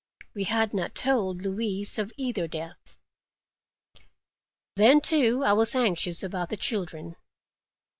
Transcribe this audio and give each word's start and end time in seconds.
We 0.33 0.45
had 0.45 0.73
not 0.73 0.95
told 0.95 1.43
Louise 1.43 1.99
of 1.99 2.11
either 2.17 2.47
death. 2.47 2.97
Then, 4.75 4.99
too, 4.99 5.43
I 5.43 5.53
was 5.53 5.75
anxious 5.75 6.23
about 6.23 6.49
the 6.49 6.57
children. 6.57 7.17